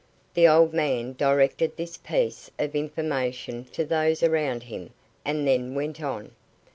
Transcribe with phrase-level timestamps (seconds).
[0.33, 4.93] The old man directed this piece of information to those around him,
[5.23, 6.31] and then went on.